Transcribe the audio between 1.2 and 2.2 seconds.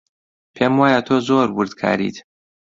زۆر وردکاریت.